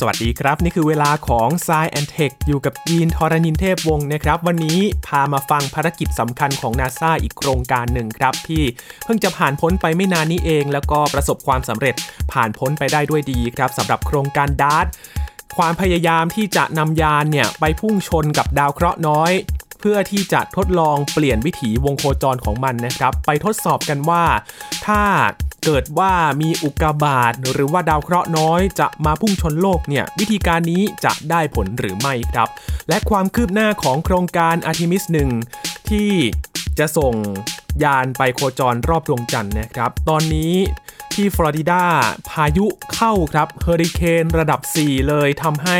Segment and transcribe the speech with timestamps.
[0.00, 8.62] สวัสดีครับ นี่คือเวลาของ s ซแอนเทคอยู่กับยีนทรณินเทพวงศ์นะครับ วันนี้พามาฟังภารกิจสำคัญของนาซาอีกโครงการหนึ่งครับ ที่
[9.04, 11.94] เพิ่งจะผ่านพ้นไปไม่นานนี้เอง แล้วก็ประสบความสำเร็จ
[12.32, 14.86] ผ่านพ้นไปได้ด้วยดีครับสำหรับโครงการดาร์ต
[15.56, 19.32] ความพยายามที่จะนำยานเนี่ยไปพุ่งชนกับดาวเคราะห์น้อย
[19.80, 24.24] เพื่อที่จะทดลองเปลี่ยนวิถีวงโคจรของมันนะครับ ไปทดสอบกันว่า
[24.86, 25.00] ถ้า
[25.64, 26.12] เกิดว่า
[26.42, 32.48] มีอุกกาบาตหรือว่าดาวเคราะห์น้อยจะมาพุ่งชนโลกเนี่ยวิธีการนี้จะได้ผลหรือไม่ครับ
[32.88, 35.02] และความคืบหน้าของโครงการอาร์ทิมิส
[35.46, 36.10] 1 ที่
[36.78, 37.14] จะส่ง
[37.84, 40.54] ยานไปโคจรรอบดวงจันทร์นะครับ ตอนนี้
[41.14, 41.82] ที่ฟลอริดา
[42.30, 45.78] พายุเข้าครับเฮอริเคนระดับ 4 เลยทำให้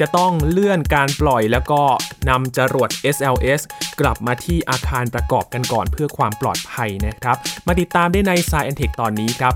[0.00, 1.82] จะต้องเลื่อนการปล่อยแล้วก็
[2.28, 3.60] นำจรวด SLS
[4.00, 9.54] กลับมาที่อาคารประกอบกันก่อนเพื่อความปลอดภัยนะครับ มาติดตามได้ใน s ายแอนเทคตอนนี้ครับ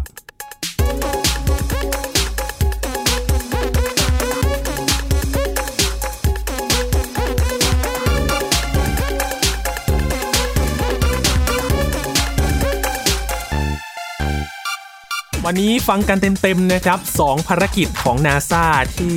[15.47, 18.65] วันนี้ฟังกันเต็มๆนะครับ 2 ภารกิจของนาซา
[18.99, 19.17] ที่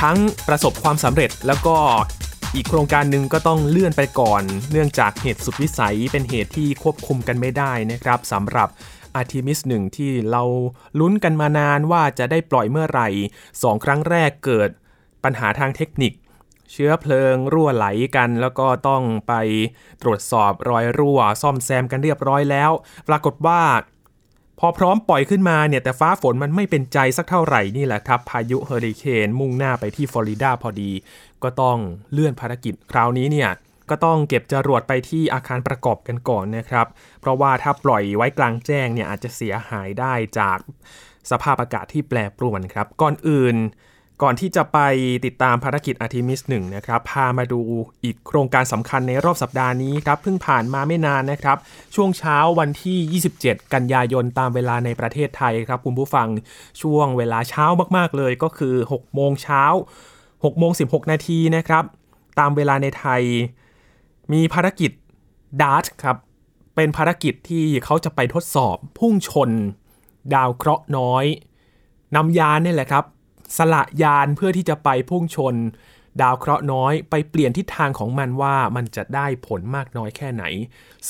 [0.00, 0.18] ทั้ง
[0.48, 1.76] ประสบความสำเร็จแล้วก็
[2.54, 8.68] อีกโครงการหนึ่งก็ต้องเลื่อนไปก่อน เนื่องจากเหตุสุดวิสัยเป็นเหตุที่ควบคุมกันไม่ได้นะครับสำหรับ
[9.14, 10.42] อาร์ทิมิสหนึ่งที่เรา
[11.00, 13.08] ลุ้นกันมานานว่าจะได้ปล่อยเมื่อไหร่
[13.62, 14.70] สองครั้งแรกเกิด
[15.24, 16.12] ปัญหาทางเทคนิค
[16.72, 19.34] เชื้อเพลิงรั่วไหลกัน แล้วก็ต้องไป
[20.02, 22.70] ตรวจสอบรอยรั่ว ซ่อมแซมกันเรียบร้อยแล้ว
[23.08, 23.62] ปรากฏว่า
[24.62, 30.92] พอพร้อมปล่อยขึ้นมาเนี่ยแต่ฟ้าฝนมันไม่เป็นใจสักเท่าไหร่นี่แหละครับ พายุเฮอริเคนมุ่งหน้าไปที่ฟลอริดาพอดี
[31.42, 31.78] ก็ต้อง
[32.12, 33.50] เลื่อนภารกิจคราวนี้เนี่ย
[33.90, 36.86] ก็ต้องเก็บจรวดไปที่อาคารประกอบกันก่อนนะครับ
[37.20, 40.58] เพราะว่าถ้าปล่อยไว้กลางแจ้งเนี่ยอาจจะเสียหายได้จาก
[41.30, 43.56] สภาพอากาศที่แปรปรวนครับ ก่อนอื่น
[44.22, 44.78] ก่อนที่จะไป
[45.26, 47.60] ติดตามภารกิจอาร์ทิมิสหนึ่งนะครับ พามาดู
[48.04, 51.58] อีกโครงการสำคัญในรอบสัปดาห์นี้ครับ เพิ่งผ่านมาไม่นานนะครับ
[51.94, 56.28] ช่วงเช้าวันที่ 27 กันยายนตามเวลาในประเทศไทยครับ คุณผู้ฟัง
[56.82, 57.66] ช่วงเวลาเช้า
[57.96, 59.62] มาก ๆ เลยก็คือ 6 โมงเช้า
[60.14, 61.84] 6 โมง 16 นาทีนะครับ
[62.38, 63.22] ตามเวลาในไทย
[64.32, 64.90] มีภารกิจ
[65.62, 66.16] ดาร์ตครับ
[66.74, 69.50] เป็นภารกิจที่เขาจะไปทดสอบพุ่งชน
[70.34, 71.24] ดาวเคราะห์น้อย
[72.16, 73.04] นำยานนี่แหละครับ
[73.56, 75.54] สละยานเพื่อที่จะไปพุ่งชน
[76.20, 80.44] ดาวเคราะห์น้อยไปเปลี่ยนทิศทางของมันว่ามันจะได้ผลมากน้อยแค่ไหน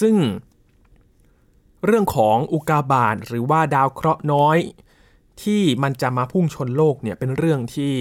[0.01, 0.15] ซึ่ง
[1.87, 4.59] เรื่องของอุกาบาตหรือว่าดาวเคราะห์น้อย
[5.43, 7.95] ที่มันจะมาพุ่งชนโลกเนี่ยเป็นเรื่องที่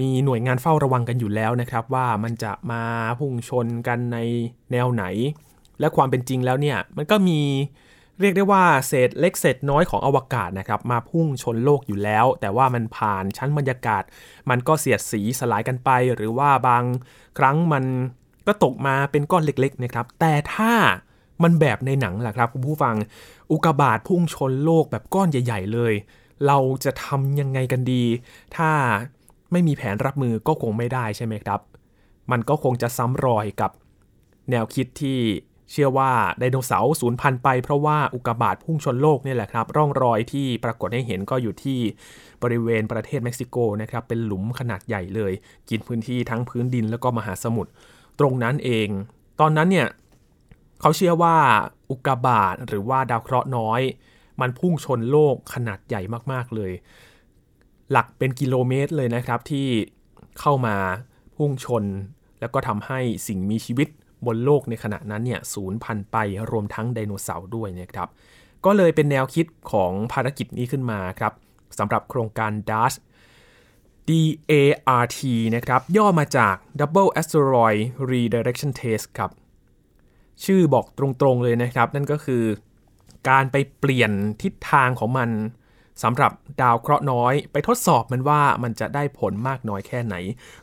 [0.00, 2.82] มีหน่วยงานเฝ้าระวังกันอยู่แล้วนะครับว่ามันจะมา
[3.18, 4.18] พุ่งชนกันใน
[4.72, 5.04] แนวไหน
[5.80, 7.40] และความเป็นจริงแล้วเนี่ยมันก็มี
[8.20, 14.02] เรียกได้ว่าเศษเล็กเศษน้อยของอวกาศนะครับมาพุ่งชนโลกอยู่แล้ว แต่ว่ามันผ่านชั้นบรรยากาศ
[14.50, 16.84] มันก็เสียดสีสลายกันไป หรือว่าบาง
[17.38, 17.84] ครั้งมัน
[18.46, 20.72] ก็ตกมาเป็นก้อนเล็กๆนะครับ แต่ถ้า
[21.42, 22.94] มันแบบในหนังแหละครับคุณผู้ฟัง
[23.50, 25.94] อุกาบาตพุ่งชนโลกแบบก้อนใหญ่ ๆ เลย
[26.46, 28.04] เราจะทำยังไงกันดี
[28.56, 28.70] ถ้า
[29.52, 31.60] ไม่มีแผนรับมือก็คงไม่ได้ใช่ไหมครับ
[32.30, 33.70] มันก็คงจะซ้ำรอยกับ
[34.50, 35.18] แนวคิดที่
[35.70, 41.78] เชื่อว่าไดโนเสาร์สูญพันธุ์ไปเพราะว่าอุกกาบาตพุ่งชนโลกนี่แหละครับ ร่องรอยที่ปรากฏให้เห็นก็อยู่ที่
[42.42, 45.32] บริเวณประเทศเม็กซิโกนะครับเป็นหลุมขนาดใหญ่เลย
[45.70, 47.70] กินพื้นที่ทั้งพื้นดินแล้วก็มหาสมุทร
[48.18, 48.88] ตรงนั้นเอง
[49.40, 49.88] ตอนนั้นเนี่ย
[50.80, 51.36] เขาเชื่อว่า
[51.90, 53.80] อุกกาบาตหรือว่าดาวเคราะห์น้อย
[54.40, 56.00] มันพุ่งชนโลกขนาดใหญ่
[56.32, 56.72] มากๆเลย
[57.90, 59.66] หลักเป็นกิโลเมตรเลยนะครับที่
[60.40, 60.76] เข้ามา
[61.36, 61.84] พุ่งชน
[62.40, 63.88] แล้วก็ทำให้สิ่งมีชีวิต
[64.26, 66.16] บนโลกในขณะนั้นเนี่ยศูนย์พันไป
[66.50, 68.08] รวมทั้งไดโนเสาร์ด้วยนะครับ
[68.64, 71.32] ก็เลยเป็นแนวคิดของภารกิจนี้ขึ้นมาครับ
[71.78, 72.94] สำหรับโครงการ DART
[74.08, 75.18] DART
[75.56, 77.80] นะครับ ย่อมาจาก Double Asteroid
[78.10, 79.30] Redirection Test ครับ
[80.44, 82.44] ชื่อบอกตรงๆเลยนะครับ นั่นก็คือ
[83.28, 84.12] การไปเปลี่ยน
[84.42, 85.30] ทิศทางของมัน
[86.02, 90.14] สำหรับดาวเคราะห์น้อย ไปทดสอบมันว่ามันจะได้ผลมากน้อยแค่ไหน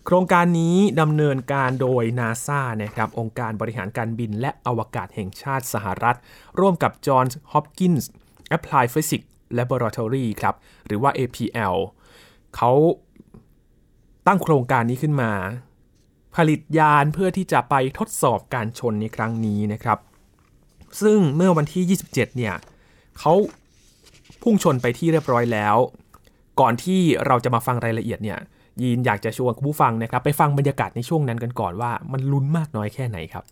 [0.05, 6.17] โครงการนี้ดำเนินการโดยนาซานะครับองค์การบริหารการบินและอวกาศแห่งชาติสหรัฐ
[6.59, 8.09] ร่วมกับจอห์นส์ฮอปกินส์
[8.55, 10.55] Applied Physics Laboratory ครับ
[10.85, 11.75] หรือว่า APL
[12.55, 12.71] เขา
[14.27, 15.31] ตั้งโครงการนี้ขึ้นมา
[16.35, 19.99] ผลิตยานเพื่อที่จะไปทดสอบการชนในครั้งนี้นะครับ
[21.01, 22.53] ซึ่งเมื่อวันที่ 27 เนี่ย
[23.19, 23.33] เขา
[24.43, 25.75] พุ่งชนไปที่เรียบร้อยแล้ว
[26.59, 28.39] ก่อนที่เราจะมาฟังรายละเอียดเนี่ย
[28.81, 33.45] ยีนอยากจะชวนคุณผู้ฟังนะครับ ไปฟังบรรยากาศในช่วงนั้นกันก่อนว่ามันลุ้นมากน้อยแค่ไหนครับ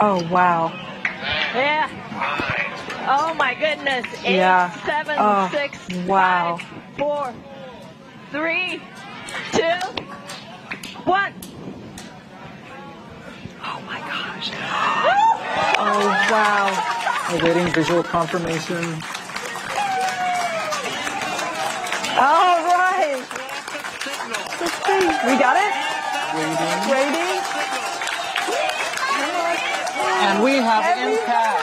[0.00, 0.72] Oh wow.
[1.54, 1.86] Yeah.
[3.06, 4.06] Oh my goodness.
[4.24, 4.70] Eight, Yeah.
[4.86, 6.56] seven, Oh, six, wow.
[6.56, 6.66] five,
[6.98, 7.34] four,
[8.32, 8.80] three,
[9.52, 9.80] two,
[11.04, 11.32] one.
[13.62, 14.50] Oh my gosh.
[15.78, 17.36] Oh wow.
[17.38, 18.82] Awaiting visual confirmation.
[22.18, 23.22] All right.
[24.60, 25.06] Let's see.
[25.26, 25.72] We got it?
[26.34, 26.80] Waiting.
[26.90, 27.40] Waiting.
[30.22, 31.58] And we have And we impact.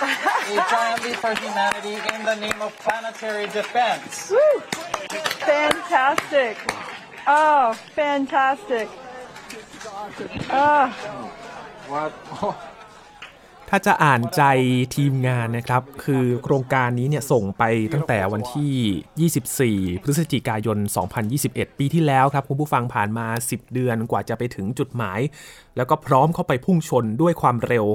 [0.00, 0.10] got
[0.50, 0.58] it.
[0.58, 4.30] A giant leap for humanity in the name of planetary defense.
[4.30, 4.60] Woo.
[5.40, 6.56] Fantastic.
[7.26, 8.88] Oh, fantastic.
[10.50, 11.41] Oh, What?
[13.74, 14.42] ถ้าจะอ่านใจ
[14.96, 17.62] ทีมงานนะครับ คือโครงการนี้เนี่ยส่งไป
[17.92, 20.78] ตั้งแต่วันที่ 24 พฤศจิกายน
[21.28, 25.20] 2021 ปีที่แล้วครับคุณผู้ฟังผ่านมา 10 เดือนกว่าจะไปถึงจุดหมาย
[25.76, 27.86] แล้วก็พร้อมเข้าไปพุ่งชนด้วยความเร็ว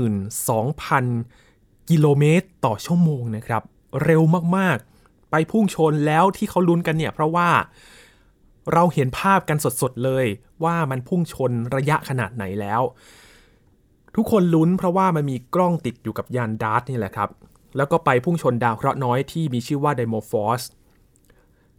[0.00, 3.62] 22,000 กิโลเมตรต่อชั่วโมงนะครับ
[4.04, 4.22] เร็ว
[4.56, 7.48] มากๆ ไปพุ่งชนแล้วที่เขาลุ้นกันเนี่ยเพราะว่า
[8.72, 10.26] เราเห็นภาพกันสดๆเลย
[10.64, 12.82] ว่ามันพุ่งชนระยะขนาดไหนแล้ว
[14.16, 17.30] ทุกคนลุ้นเพราะว่ามันมีกล้องติดอยู่กับยานดาร์ตนี่แหละครับ
[17.76, 20.62] แล้วก็ไปพุ่งชนดาวเคราะห์น้อยที่มีชื่อว่าไดโมฟอส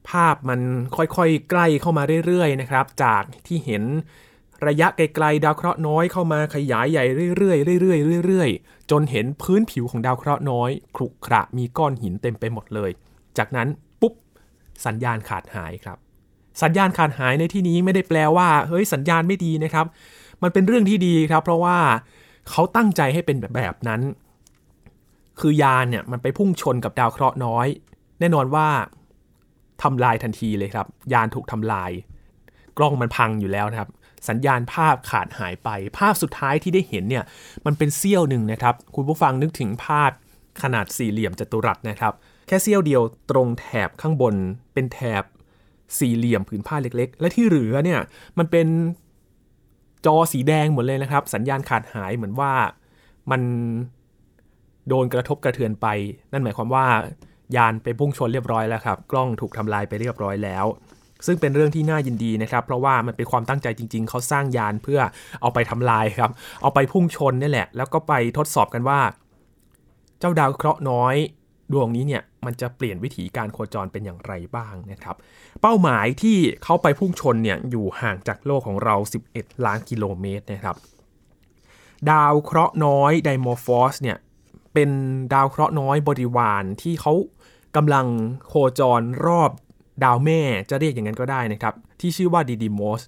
[0.10, 0.60] ภาพมัน
[0.96, 3.84] ค่อยๆ ใกล้เข้ามาเรื่อยๆนะครับ จากที่เห็น
[4.68, 7.06] ระยะไกลๆดาวเคราะห์น้อยเข้ามาขยายใหญ่
[7.38, 12.92] เรื่อยๆเรื่อยๆเรื่อยๆ จนเห็นพื้นผิวของดาวเคราะห์น้อยขรุขระมีก้อนหินเต็มไปหมดเลย
[13.38, 13.68] จากนั้น
[14.02, 14.14] ปุ๊บ
[14.86, 15.98] สัญญาณขาดหายครับ
[16.64, 19.86] สัญญาณขาดหายในที่นี้ไม่ได้แปลว่าเฮ้ยสัญญาณไม่ดีนะครับ
[20.44, 21.78] มันเป็นเรื่องที่ดีครับ เพราะว่า
[22.50, 24.02] เขาตั้งใจให้เป็นแบบแบบนั้น
[25.40, 27.68] คือยานเนี่ยมันไปพุ่งชนกับดาวเคราะห์น้อย
[28.20, 28.68] แน่นอนว่า
[29.82, 31.92] ทำลายทันทีเลยครับ ยานถูกทำลาย
[32.78, 33.90] กล้องมันพังอยู่แล้วนะครับ
[34.30, 37.24] สัญญาณภาพขาดหายไป ภาพสุดท้ายที่ได้เห็นเนี่ย
[37.66, 40.12] มันเป็นเสี้ยวหนึ่งนะครับ คุณผู้ฟังนึกถึงภาพ
[40.64, 42.14] ขนาดสี่เหลี่ยมจัตุรัสนะครับ
[42.48, 44.36] แค่เสี้ยวเดียวตรงแถบข้างบน
[44.74, 45.24] เป็นแถบ
[45.98, 48.00] สี่เหลี่ยมผืนผ้าเล็กๆ และที่เหลือเนี่ย
[48.38, 48.68] มันเป็น
[50.06, 52.52] จอสีแดงหมดเลยนะครับ สัญญาณขาดหายเหมือนว่า
[53.32, 53.42] มัน
[54.88, 55.88] โดนกระทบกระเทือนไป
[56.32, 56.86] นั่นหมายความว่า
[57.56, 60.66] ยานไปพุ่งชนเรียบร้อยแล้วครับ กล้องถูกทำลายไปเรียบร้อยแล้ว
[61.26, 65.00] ซึ่งเป็นเรื่องที่น่ายินดีนะครับ เพราะว่ามันเป็นความตั้งใจจริง ๆ เขาสร้างยานเพื่อ
[65.42, 66.32] เอาไปทำลายครับ
[66.62, 69.00] เอาไปพุ่งชนนี่แหละ แล้วก็ไปทดสอบกันว่า
[70.20, 71.16] เจ้าดาวเคราะห์น้อย
[71.74, 75.16] ดวงนี้เนี่ยมันจะเปลี่ยนวิถีการโคจรเป็นอย่างไรบ้างนะครับ
[75.62, 78.96] เป้าหมายที่เขาไปพุ่งชนเนี่ยอยู่ห่างจากโลกของเรา
[79.30, 80.76] 11 ล้านกิโลเมตรนะครับ
[82.12, 84.18] ดาวเคราะห์น้อยไดมอร์ฟอสเนี่ย
[84.74, 84.90] เป็น
[85.34, 87.14] ดาวเคราะห์น้อยบริวารที่เขา
[87.76, 88.06] กำลัง
[88.48, 89.52] โคจรรอบ
[90.04, 93.02] ดาวแม่จะเรียกอย่างนั้นก็ได้นะครับ ที่ชื่อว่าดีดีโมส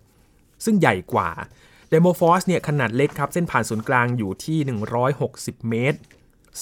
[0.66, 1.30] ซึ่งใหญ่กว่า
[1.90, 4.58] ไดมอร์ฟอสเนี่ยขนาดเล็กครับ เส้นผ่านศูนย์กลางอยู่ที่
[5.14, 6.00] 160 เมตร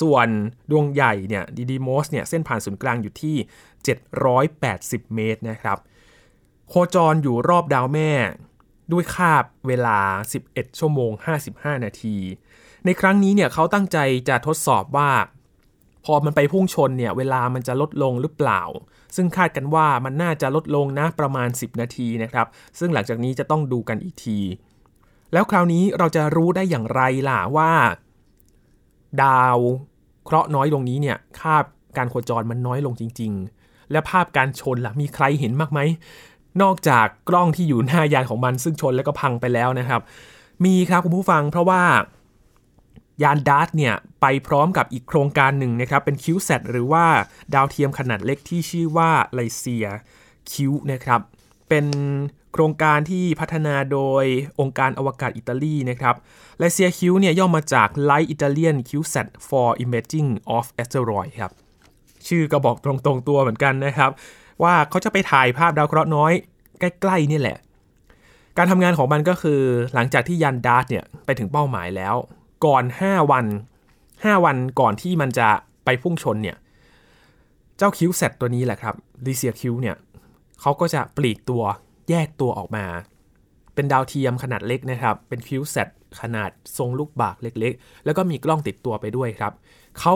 [0.01, 0.27] ส่วน
[0.71, 3.35] ดวงใหญ่เนี่ยดีดีโมสเนี่ยเส้นผ่านศูนย์กลางอยู่ที่
[4.69, 5.77] 780 เมตรนะครับ
[6.69, 8.11] โคจรอยู่รอบดาวแม่
[8.91, 9.99] ด้วยคาบเวลา
[10.39, 11.11] 11 ชั่วโมง
[11.47, 12.17] 55 นาที
[12.85, 13.97] ในครั้งนี้เนี่ยเขาตั้งใจ
[14.29, 15.11] จะทดสอบว่า
[16.05, 18.61] พอมันไปพุ่งชนเนี่ยเวลามันจะลดลงหรือเปล่า
[19.15, 22.47] ซึ่งคาดกันว่ามันน่าจะลดลงนะประมาณ 10 นาทีนะครับ
[22.79, 24.39] ซึ่งหลังจากนี้จะต้องดูกันอีกที
[25.33, 27.71] แล้วคราวนี้เราจะรู้ได้อย่างไรล่ะว่า
[29.23, 29.57] ดาว
[30.25, 31.63] เคราะห์น้อยดวงนี้เนี่ยคาบ
[31.97, 35.79] การโคจรมันน้อยลงจริง ๆ และภาพการชนล่ะมีใครเห็นมากไหม
[36.61, 40.01] นอกจากกล้องที่อยู่หน้ายานของมันซึ่งชนแล้วก็พังไปแล้วนะครับ
[40.65, 41.81] มีครับคุณผู้ฟังเพราะว่า
[43.23, 47.05] ยานดาร์ตเนี่ยไปพร้อมกับอีกโครงการหนึ่งนะครับเป็นคิว s a t หรือว่า
[47.53, 49.85] ดาวเทียมขนาดเล็กที่ชื่อว่าไลเซีย
[50.51, 51.21] คิวนะครับ
[51.69, 51.85] เป็น
[52.53, 54.25] โครงการที่พัฒนาโดย
[54.59, 56.15] องค์การอวกาศอิตาลีนะครับ
[56.57, 61.51] LICIACube เนี่ยย่อมาจาก Light Italian CubeSat for Imaging of Asteroid ครับ
[62.27, 64.11] ชื่อก็บอกตรงๆตัวเหมือนกันนะครับ
[64.63, 66.31] ว่าเขาจะไปถ่ายภาพดาวเคราะห์น้อย
[66.79, 67.57] ใกล้ๆนี่แหละ
[68.57, 69.61] การทำงานของมันก็คือ
[69.93, 72.15] หลังจากที่ยาน DART เนี่ยไปถึงเป้าหมายแล้ว
[72.65, 73.45] ก่อน 5 วัน
[73.95, 75.49] 5 วันก่อนที่มันจะ
[75.85, 76.57] ไปพุ่งชนเนี่ย
[77.77, 79.95] เจ้า CubeSat ตัวนี้แหละครับ LICIACube เนี่ย
[80.61, 81.63] เขาก็จะปลีกตัว
[82.09, 82.85] แยกตัวออกมา
[83.73, 85.87] เป็นดาวเทียมขนาดเล็กนะครับ เป็นคิวเซต
[86.21, 89.53] ขนาดทรงลูกบากเล็กๆ แล้วก็มีกล้องติดตัวไปด้วยครับ
[89.99, 90.13] เขา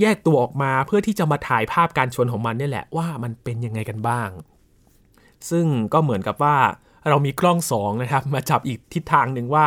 [0.00, 4.28] แยกตัวออกมาเพื่อที่จะมาถ่ายภาพการชนของมันนี่แหละว่ามันเป็นยังไงกันบ้าง
[5.50, 6.56] ซึ่งก็เหมือนกับว่า
[7.08, 9.66] เรามีกล้องสองนะครับมาจับอีกทิศทางหนึ่งว่า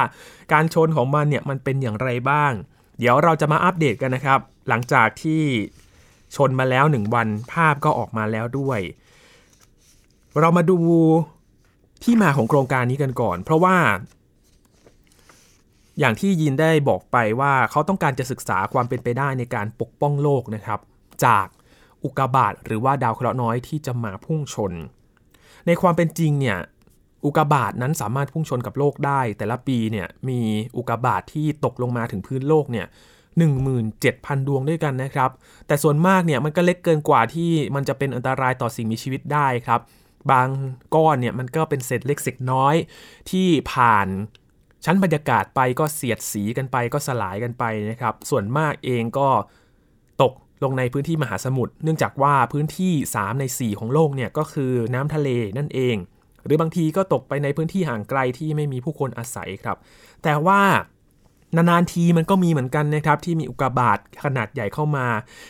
[0.53, 2.51] การชนของมันเนี่ยมันเป็นอย่างไรบ้าง
[3.00, 5.41] เดี๋ยวเราจะมาอัปเดตกันนะครับ หลังจากที่
[6.35, 8.79] ชนมาแล้วหนึ่งวันภาพก็ออกมาแล้วด้วย
[10.39, 10.79] เรามาดู
[12.03, 13.77] ที่มาของโครงการนี้กันก่อน เพราะว่า
[16.00, 20.79] อย่างที่ยินได้บอกไปว่าเขาต้องการจะศึกษาความเป็นไปได้ในการปกป้องโลกนะครับ
[21.25, 21.48] จาก
[22.03, 24.74] อุกกาบาตหรือว่าดาวเคราะห์น้อยที่จะมาพุ่งชน
[25.67, 26.57] ในความเป็นจริงเนี่ย
[27.25, 30.39] อุกกาบาตนั้นสามารถพุ่งชนกับโลกได้ แต่ละปีเนี่ยมี
[30.77, 32.88] อุกกาบาตที่ตกลงมาถึงพื้นโลกเนี่ย
[33.67, 35.31] 17,000 ดวงด้วยกันนะครับ
[35.67, 39.81] แต่ส่วนมากเนี่ยมันก็เล็กเกินกว่าที่มันจะเป็นอันตรายต่อสิ่งมีชีวิตได้ครับ
[40.31, 40.47] บาง
[40.95, 42.75] ก้อนเนี่ยมันก็เป็นเศษเล็กเศษน้อย
[43.31, 44.07] ที่ผ่าน
[44.85, 49.29] ชั้นบรรยากาศไปก็เสียดสีกันไปก็สลายกันไปนะครับ ส่วนมากเองก็
[50.21, 55.95] ตกลงในพื้นที่มหาสมุทรเนื่องจากว่าพื้นที่ 3 ใน 4 ของโลกเนี่ยก็คือน้ำทะเลนั่นเอง
[56.45, 59.77] หรือบางทีก็ตกไปในพื้นที่ห่างไกลที่ไม่มีผู้คนอาศัยครับ
[60.23, 60.61] แต่ว่า
[61.55, 65.07] นานๆทีมันก็มีเหมือนกันนะครับที่มีอุกกาบาตขนาดใหญ่เข้ามา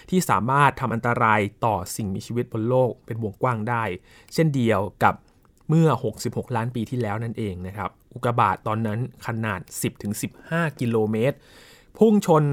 [0.09, 3.83] ที่สามารถทำอันตรายต่อสิ่งมีชีวิตบนโลกเป็นวงกว้างได้
[4.33, 5.13] เช่นเดียวกับ
[5.69, 5.87] เมื่อ
[6.21, 9.59] 66 ล้านปีที่แล้วนั่นเองนะครับ อุกกาบาตตอนนั้นขนาด
[10.21, 11.37] 10-15 กิโลเมตร
[11.97, 12.43] พุ่งชน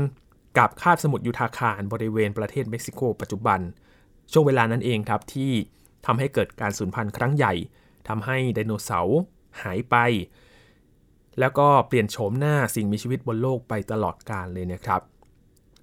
[0.58, 3.60] กับคาบสมุทรยูทาคารบริเวณประเทศเม็กซิโกปัจจุบัน
[4.32, 5.52] ช่วงเวลานั้นเองครับที่
[6.06, 7.54] ทำให้เกิดการสูญพันธุ์ครั้งใหญ่
[8.08, 9.18] ทำให้ไดโนเสาร์
[9.62, 9.96] หายไป
[11.40, 15.00] แล้วก็เปลี่ยนโฉมหน้าสิ่งมีชีวิตบนโลกไปตลอดกาลเลยนะครับ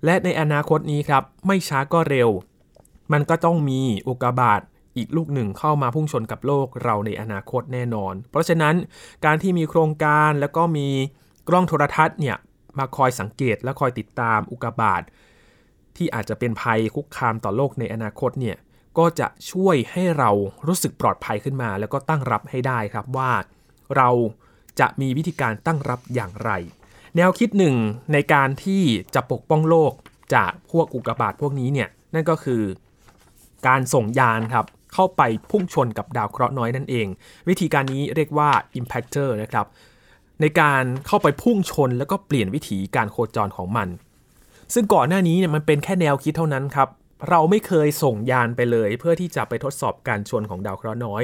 [0.05, 2.29] และในอนาคตนี้ครับไม่ช้าก็เร็ว
[3.11, 4.61] มันก็ต้องมีอุกกาบาต
[4.97, 8.75] อีกลูกหนึ่งเข้ามาพุ่งชนกับโลกเราในอนาคตแน่นอน เพราะฉะนั้น
[9.25, 10.87] การที่มีโครงการแล้วก็มี
[11.47, 12.37] กล้องโทรทัศน์เนี่ย
[12.77, 15.01] มาคอยสังเกตและคอยติดตามอุกกาบาต
[15.97, 18.57] ที่อาจจะเป็นภัยคุกคามต่อโลกในอนาคตเนี่ย
[18.97, 20.29] ก็จะช่วยให้เรา
[20.67, 23.31] รู้สึกปลอดภัยขึ้นมา แล้วก็ตั้งรับให้ได้ครับว่า
[23.95, 24.09] เรา
[24.79, 26.51] จะมีวิธีการตั้งรับอย่างไร
[27.15, 27.75] แนวคิดหนึ่ง
[28.13, 28.83] ในการที่
[29.15, 29.91] จะปกป้องโลก
[30.35, 32.61] จากพวกอุกกาบาตพวกนี้เนี่ยนั่นก็คือ
[33.67, 37.07] การส่งยานครับเข้าไปพุ่งชนกับดาวเคราะห์น้อยนั่นเอง
[37.49, 39.65] วิธีการนี้เรียกว่า impactor นะครับ
[40.41, 43.87] ในการเข้าไปพุ่งชนแล้วก็เปลี่ยนวิถีการโคจรของมัน
[44.73, 46.89] ซึ่งก่อนหน้านี้เนี่ยมันเป็นแค่แนวคิดเท่านั้นครับ
[47.29, 51.23] เราไม่เคยส่งยานไปเลย เพื่อที่จะไปทดสอบการชนของดาวเคราะห์น้อย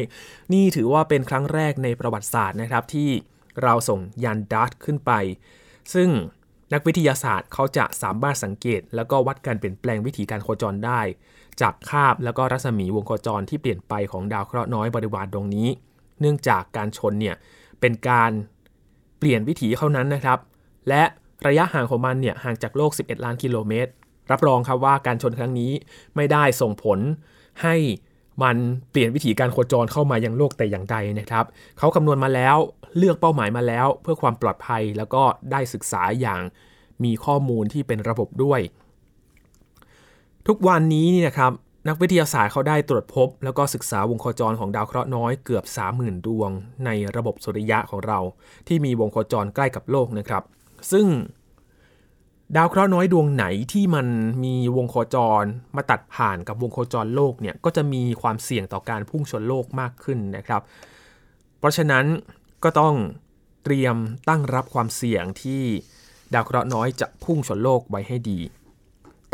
[0.53, 3.09] นี่ถือว่าเป็นครั้งแรกในประวัติศาสตร์นะครับที่
[3.61, 5.11] เราส่งยานดาร์ตขึ้นไป
[5.93, 6.09] ซึ่ง
[6.73, 11.01] นักวิทยาศาสตร์เขาจะสามารถสังเกต แล้วก็วัดการเปลี่ยนแปลงวิถีการโคจรได้
[11.61, 15.67] จากคาบแล้วก็รัศมีวงโคจรที่เปลี่ยนไปของดาวเคราะห์น้อยบริวารดวงนี้
[16.19, 17.35] เนื่องจากการชนเนี่ย
[17.79, 18.31] เป็นการ
[19.19, 20.39] เปลี่ยนวิถีเท่านั้นนะครับ
[20.89, 21.03] และ
[21.47, 23.91] ระยะห่างของมันเนี่ยห่างจากโลก 11 ล้านกิโลเมตร
[24.31, 25.71] รับรองครับว่าการชนครั้งนี้
[26.15, 26.99] ไม่ได้ส่งผล
[27.63, 27.75] ให้
[28.43, 28.57] มัน
[28.91, 31.45] เปลี่ยนวิถีการโคจรเข้ามายังโลกแต่อย่างใดนะครับ
[31.77, 32.57] เขาคำนวณมาแล้ว
[32.97, 36.41] เลือกเป้าหมายมาแล้ว เพื่อความปลอดภัยแล้วก็ได้ศึกษาอย่าง
[37.03, 38.61] มีข้อมูลที่เป็นระบบด้วย
[40.47, 41.51] ทุกวันนี้นี่นะครับ
[41.87, 45.63] นักวิทยาศาสตร์เขาได้ตรวจพบ แล้วก็ศึกษาวงโคจรของดาวเคราะห์น้อยเกือบ
[45.95, 46.49] 30,000 ดวง
[46.85, 48.19] ในระบบสุริยะของเรา
[48.67, 50.43] ที่มีวงโคจรใกล้กับโลกนะครับ
[50.91, 51.07] ซึ่ง
[52.55, 54.07] ดาวเคราะห์น้อยดวงไหนที่มัน
[54.43, 55.43] มีวงโคจร
[55.75, 60.61] มาตัดผ่านกับวงโคจรโลกเนี่ยก็จะมีความเสี่ยงต่อการพุ่งชนโลกมากขึ้นนะครับ
[61.59, 62.05] เพราะฉะนั้น
[62.63, 62.95] ก็ต้อง
[63.63, 63.95] เตรียม
[64.29, 65.63] ตั้งรับความเสี่ยงที่
[66.33, 68.39] ดาวเคราะห์น้อยจะพุ่งชนโลกไว้ให้ดี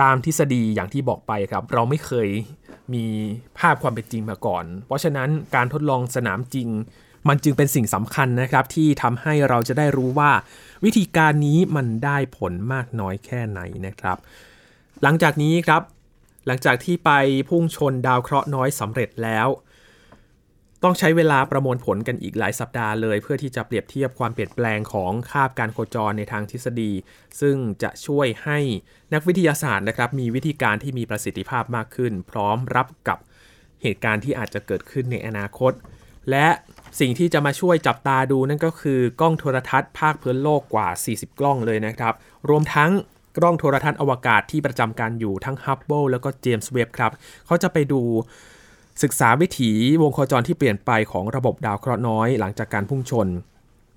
[0.02, 2.30] ตามทฤษฎีอย่างที่บอกไปครับ เราไม่เคย
[2.94, 3.06] มี
[3.58, 6.70] ภาพความเป็นจริงมาก่อน เพราะฉะนั้นการทดลองสนามจริง
[7.28, 10.32] มันจึงเป็นสิ่งสำคัญนะครับ ที่ทำให้เราจะได้รู้ว่า
[10.84, 14.18] วิธีการนี้มันได้ผลมากน้อยแค่ไหนนะครับ
[15.04, 15.82] หลังจากนี้ครับ
[16.48, 17.12] หลังจากที่ไป
[17.50, 19.48] พุ่งชนดาวเคราะห์น้อยสำเร็จแล้ว
[20.84, 26.92] ต้องใช้เวลาประมวลผลกันอีกหลายสัปดาห์เลย เพื่อที่จะเปรียบเทียบความเปลี่ยนแปลงของคาบการโคจรในทางทฤษฎี
[27.42, 28.60] ซึ่งจะช่วยให้
[29.14, 33.18] นักวิทยาศาสตร์นะครับมีวิธีการที่มีประสิทธิภาพมากขึ้น พร้อมรับกับ
[33.82, 35.74] เหตุการณ์ที่อาจจะเกิดขึ้นในอนาคต
[36.30, 36.48] และ
[37.00, 42.14] สิ่งที่จะมาช่วยจับตาดูนั่นก็คือกล้องโทรทัศน์ภาคพื้นโลกกว่า 40 กล้องเลยนะครับ
[42.50, 42.92] รวมทั้ง
[43.38, 47.12] กล้องโทรทัศน์อวกาศที่ประจำการอยู่ทั้ง Hubble แล้วก็เจมส์เว็บครับ
[47.46, 48.02] เขาจะไปดู
[49.02, 53.28] ศึกษาวิถีวงโคจรที่เปลี่ยนไปของระบบดาวเคราะห์น้อยหลังจากการพุ่งชน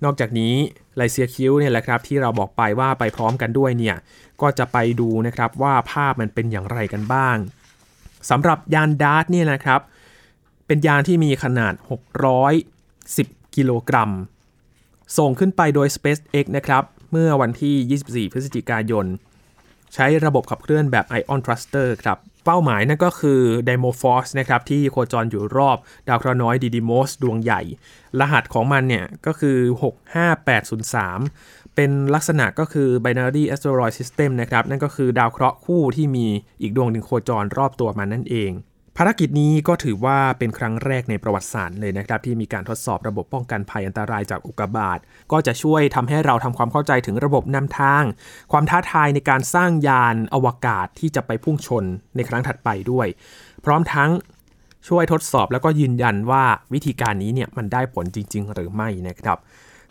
[0.05, 0.55] นอกจากนี้
[0.97, 3.97] ไลเซียคิวเนี่ยแหละครับที่เราบอกไปว่าไปพร้อมกันด้วยเนี่ย
[4.41, 7.37] ก็จะไปดูนะครับว่าภาพมันเป็นอย่างไรกันบ้าง
[8.31, 9.81] สำหรับยานดาร์ตเนี่ยนะครับ
[10.67, 11.75] เป็นยานที่มีขนาด
[12.65, 14.11] 610 กิโลกรัม
[15.19, 19.07] ส่งขึ้นไปโดย SpaceX นะครับเมื่อวันที่ 24 พฤศจิกายน
[19.95, 27.63] ใช้ระบบขับเคลื่อนแบบ Ion Thruster ครับ เป้าหมายนั่นก็คือ Dimorphos นะครับที่โคจรอยู่รอบดาวเคราะห์น้อยดีดิโมสดวงใหญ่
[28.21, 29.59] รหัสของมันเนี่ยก็คือ
[30.43, 36.27] 65803 เป็นลักษณะก็คือ Binary Asteroid System นะครับ นั่นก็คือดาวเคราะห์คู่ที่มี
[36.61, 38.53] อีกดวงหนึ่งโคจรรอบตัวมันนั่นเอง
[38.97, 44.99] ภารกิจนี้ก็ถือว่าเป็นครั้งแรกในประวัติศาสตร์เลยนะครับ ที่มีการทดสอบระบบป้องกันภัยอันตรายจากอุกกาบาต
[45.33, 48.05] ก็จะช่วยทำให้เราทำความเข้าใจถึงระบบนำทาง
[48.53, 51.85] ความท้าทายในการสร้างยานอวกาศที่จะไปพุ่งชน
[52.17, 53.07] ในครั้งถัดไปด้วย
[53.65, 54.11] พร้อมทั้ง
[54.89, 59.39] ช่วยทดสอบแล้วก็ยืนยันว่าวิธีการนี้เนี่ยมันได้ผลจริง ๆ หรือไม่นะครับ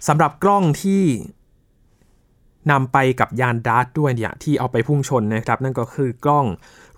[0.08, 1.03] สำหรับกล้องที่
[2.72, 6.46] นำไปกับยานดาร์ตด้วยเนี่ยที่เอาไปพุ่งชนนะครับ นั่นก็คือกล้อง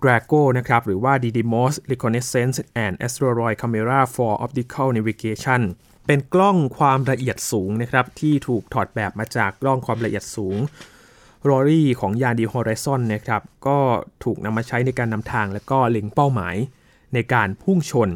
[0.02, 5.62] Drago นะครับ หรือว่า Didymos Reconnaissance and Asteroid Camera for Optical Navigation
[6.06, 10.56] เป็นกล้องความละเอียดสูงนะครับ ที่ถูกถอดแบบมาจากกล้องความละเอียดสูง
[11.48, 13.78] r o r y ของยาน d ี Horizon นะครับ ก็
[14.24, 16.56] ถูกนำมาใช้ในการนำทางและก็เล็งเป้าหมาย
[17.14, 18.10] ในการพุ่งชน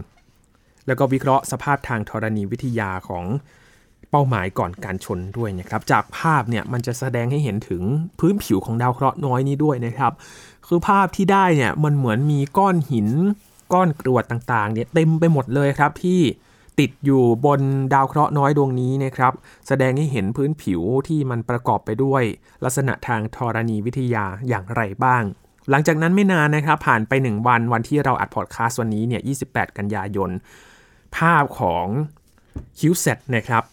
[0.87, 3.25] แล้วก็วิเคราะห์สภาพทางธรณีวิทยาของ
[4.11, 7.83] เป้าหมายก่อนการชนด้วยนะครับ จากภาพเนี่ยมันจะแสดงให้เห็นถึง
[8.21, 10.12] พื้นผิวของดาวเคราะห์น้อยนี้ด้วยนะครับ
[10.67, 13.09] คือภาพที่ได้เนี่ยมันเหมือนมีก้อนหิน
[13.73, 16.21] ก้อนกรวดต่างๆเนี่ยเต็มไปหมดเลยครับที่
[16.81, 17.61] ติดอยู่บน
[17.95, 19.33] ดาวเคราะห์น้อยดวงนี้นะครับ
[19.69, 22.23] แสดงให้เห็นพื้นผิวที่มันประกอบไปด้วย
[22.65, 25.23] ลักษณะทางธรณีวิทยาอย่างไรบ้าง
[25.71, 30.31] หลังจากนั้นไม่นานนะครับ ผ่านไป 1 วันวันที่เราอัดพอดแคสต์วันนี้เนี่ย 28 กันยายน
[31.17, 31.87] ภาพของ
[32.78, 33.65] CubeSat นะครับ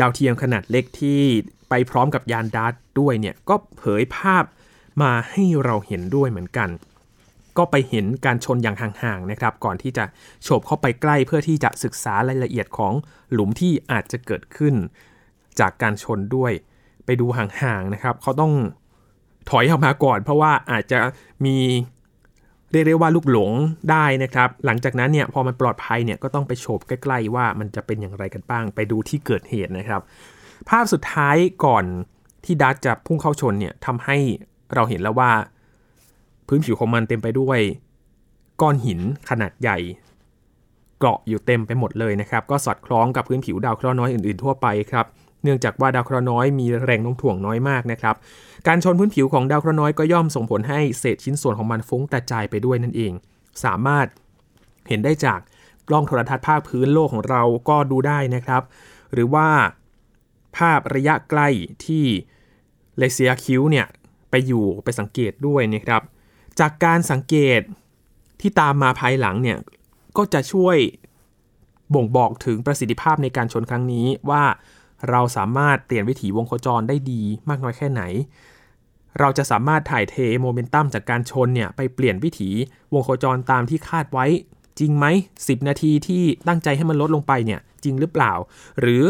[0.00, 1.20] ดาวเทียมขนาดเล็กที่
[1.68, 4.44] ไปพร้อมกับยาน DART ด้วยเนี่ยก็เผยภาพ
[5.02, 6.68] มาให้เราเห็นด้วยเหมือนกัน
[7.58, 10.04] ก็ไปเห็นการชนอย่างห่างๆนะครับ ก่อนที่จะ
[10.42, 12.92] โฉบเข้าไปใกล้เพื่อที่จะศึกษารายละเอียดของ
[13.32, 14.74] หลุมที่อาจจะเกิดขึ้น
[15.60, 16.52] จากการชนด้วย
[17.04, 18.52] ไปดูห่างๆนะครับเขาต้อง
[19.50, 20.98] ถอยออกมาก่อน เพราะว่าอาจจะ
[21.44, 21.56] มี
[22.72, 23.52] เรียกได้ว่าลูกหลง
[23.90, 30.00] ได้นะครับ หลังจากนั้นเนี่ยพอมันปลอดภัยเนี่ยก็ต้องไปโฉบใกล้ๆ ว่ามันจะเป็นอย่างไรกันบ้าง ไปดูที่เกิดเหตุนะครับ
[30.68, 31.84] ภาพสุดท้ายก่อน
[32.44, 34.16] ที่ดัตจะพุ่งเข้าชนเนี่ยทำให้
[34.74, 35.30] เราเห็นแล้วว่า
[36.46, 37.58] พื้นผิวของมันเต็มไปด้วย
[38.60, 39.78] ก้อนหินขนาดใหญ่
[41.00, 45.06] เกาะอยู่เต็มไปหมดเลยนะครับ ก็สอดคล้องกับพื้นผิวดาวเคราะห์น้อยอื่นๆทั่วไปครับ
[45.46, 48.16] เนื่องจากว่าดาวเคราะห์น้อยมีแรงโน้มถ่วงน้อยมากนะครับ
[48.66, 53.12] การชนพื้นผิวของดาวเคราะห์น้อยก็ย่อมส่งผลให้เศษชิ้นส่วนของมันฟุ้งกระจายไปด้วยนั่นเอง
[53.64, 54.06] สามารถ
[54.88, 55.40] เห็นได้จาก
[55.88, 58.62] กล้องโทรทัศน์ภาคพื้นโลกของเราก็ดูได้นะครับ
[59.12, 59.48] หรือว่า
[60.56, 61.48] ภาพระยะใกล้
[61.86, 62.04] ที่
[62.98, 63.86] เลเซียคิวเนี่ย
[64.30, 66.02] ไปอยู่ไปสังเกตด้วยนะครับ
[66.60, 67.60] จากการสังเกต
[68.40, 69.58] ที่ตามมาภายหลังเนี่ย
[70.16, 70.76] ก็จะช่วย
[71.94, 74.44] บ่งบอกถึงประสิทธิภาพในการชนครั้งนี้ว่า
[75.10, 78.02] เราสามารถเปลี่ยนวิถีวงโคจรได้ดีมากน้อยแค่ไหน
[79.20, 82.50] เราจะสามารถถ่ายเทโมเมนตัมจากการชนเนี่ยไปเปลี่ยนวิถี
[82.94, 84.26] วงโคจรตามที่คาดไว้
[84.78, 85.06] จริงไหม
[85.38, 88.32] 10 นาทีที่ตั้งใจให้มันลดลงไปเนี่ยจริงหรือเปล่า
[88.80, 89.04] หรือ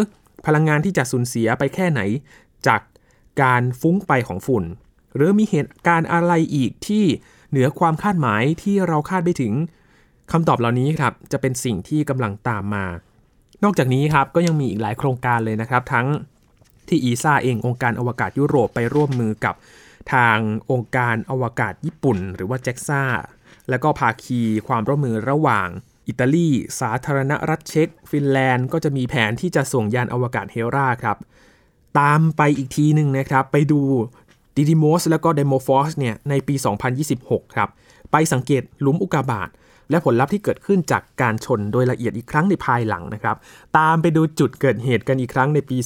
[0.47, 2.01] พลังงานที่จะสูญเสียไปแค่ไหน
[2.67, 2.81] จาก
[3.43, 4.65] การฟุ้งไปของฝุ่น
[5.15, 7.05] หรือมีเหตุการณ์อะไรอีกที่
[7.51, 9.53] เหนือความคาดหมายที่เราคาดไม่ถึง
[10.33, 12.85] คำตอบเหล่านี้ครับจะเป็นสิ่งที่กำลังตามมา
[13.65, 16.07] นอกจากนี้ครับก็ยังมีอีกหลายโครงการเลยนะครับ ทั้ง
[16.89, 19.55] ที่อีซ่าเององค์การอวกาศยุโรปไปร่วมมือกับ
[20.13, 20.39] ทาง
[20.71, 23.03] องค์การอวกาศญี่ปุ่น หรือว่าแจ็กซ่า
[23.71, 25.69] แล้วก็ภาคีความร่วมมือระหว่าง
[26.09, 26.49] อิตาลี
[26.81, 31.17] สาธารณรัฐเช็ก ฟินแลนด์ก็จะมีแผนที่จะส่งยานอวกาศเฮราครับ
[31.99, 33.81] ตามไปอีกทีหนึ่งนะครับ ไปดู
[34.57, 36.55] ดีดีโมสแล้วก็ไดมอร์ฟอสเนี่ยในปี
[37.05, 37.69] 2026 ครับ
[38.13, 39.49] ไปสังเกตหลุมอุกกาบาต
[39.91, 43.37] และผลลัพธ์ที่เกิดขึ้นจากการชนโดยละเอียดอีกครั้งในภายหลังนะครับ
[43.79, 45.77] ตามไปดูจุดเกิดเหตุกันอีกครั้งในปี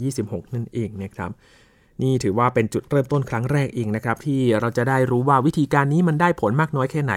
[0.00, 1.30] 2026 นั่นเองนะครับ
[2.02, 7.14] นี่ถือว่าเป็นจุดเริ่มต้นครั้งแรกเองนะครับที่เราจะได้รู้ว่าวิธีการนี้มันได้ผลมากน้อยแค่ไหน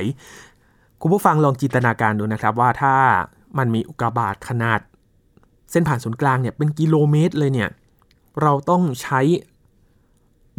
[1.02, 2.96] คุณผู้ฟังลองจินตนาการดูนะครับว่าถ้า
[3.58, 4.80] มันมีอุกกาบาตขนาด
[5.72, 7.70] เส้นผ่านศูนย์กลางเนี่ยเป็นกิโลเมตรเลยเนี่ย
[8.42, 9.20] เราต้องใช้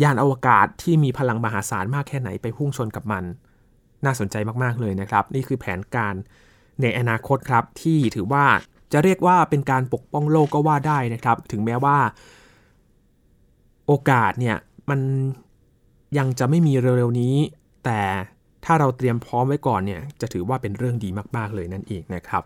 [0.02, 3.24] ยานอวกาศที่มีพลังมหาศาลมากแค่ไหนไปพุ่งชนกับมัน
[4.04, 6.14] น่าสนใจมากๆเลยนะครับ นี่คือแผนการ
[6.82, 8.44] ในอนาคตครับที่ถือว่า
[8.92, 11.98] จะเรียกว่าเป็นการปกป้องโลกก็ว่าได้นะครับ ถึงแม้ว่า
[13.86, 14.56] โอกาสเนี่ย
[14.90, 15.00] มัน
[16.18, 17.34] ยังจะไม่มีเร็วๆนี้
[17.84, 18.00] แต่
[18.64, 22.42] ถ้าเราเตรียมพร้อมไว้ก่อนเนี่ยจะถือว่าเป็นเรื่องดีมากๆเลยนั่นเองนะครับ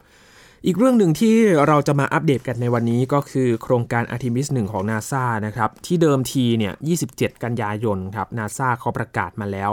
[0.67, 1.35] อีกเรื่องหนึ่งที่
[1.67, 6.75] เราจะมาอัปเดตกันในวันนี้ก็คือโครงการ Artemis 1 ของ NASA นะครับ ที่เดิมทีเนี่ย
[7.09, 9.73] 27 กันยายนครับ NASA เขาประกาศมาแล้ว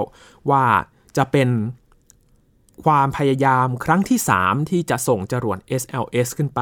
[0.50, 0.64] ว่า
[1.18, 1.50] จะเป็น
[2.86, 6.62] ความพยายามครั้งที่ 3 ที่จะส่งจรวด SLS ขึ้นไป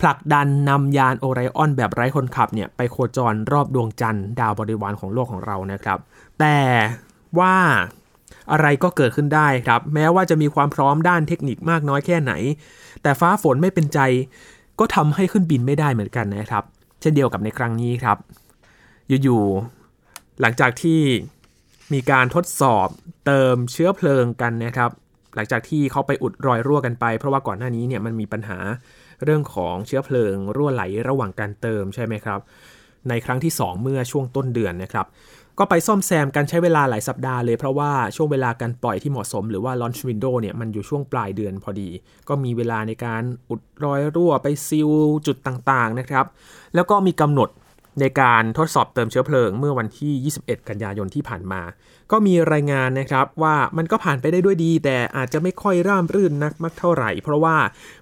[0.00, 5.98] ผลักดันนำยานโอไรออนแบบไร้คนขับเนี่ยไปโคจรรอบดวงจันทร์ดาวบริวารของโลกของเรานะครับ
[6.40, 6.58] แต่
[7.38, 7.56] ว่า
[8.52, 12.32] อะไรก็เกิดขึ้นได้ครับ แม้ว่าจะมีความพร้อมด้านเทคนิคมากน้อยแค่ไหน
[13.02, 13.98] แต่ฟ้าฝนไม่เป็นใจ
[14.78, 16.64] ก็ทำให้ขึ้นบินไม่ได้เหมือนกันนะครับ
[17.00, 18.18] เช่นเดียวกับในครั้งนี้ครับ
[19.22, 21.00] อยู่ๆหลังจากที่
[21.92, 22.88] มีการทดสอบ
[23.26, 24.90] เติมเชื้อเพลิงกันนะครับ
[25.34, 28.58] หลังจากที่เขาไปอุดรอยรั่วกันไป เพราะว่าก่อนหน้านี้เนี่ยมันมีปัญหา
[29.24, 32.40] เรื่องของเชื้อเพลิงรั่วไหลระหว่างการเติมใช่ไหมครับ
[33.08, 35.06] ในครั้งที่ 2 เมื่อช่วงต้นเดือนนะครับ
[35.58, 41.88] ก็ไปซ่อมแซมกันใช้เวลาหลายสัปดาห์เลยเพราะว่าช่วงเวลาการปล่อยที่เหมาะสมหรือว่า launch window เนี่ยมันอยู่ช่วงปลายเดือนพอดี
[42.28, 44.90] ก็มีเวลาในการอุดรอยรั่วไปซิล
[45.26, 46.26] จุดต่างๆนะครับ
[46.74, 47.48] แล้วก็มีกำหนด
[48.00, 51.62] ในการทดสอบเติมเชื้อเพลิงเมื่อวันที่ 21 กันยายนที่ผ่านมา
[52.10, 57.56] ก็มีรายงานนะครับว่ามันก็ผ่านไปได้ด้วยดี แต่อาจจะไม่ค่อยร่ามรื่นนักมากเท่าไหร่ เพราะว่า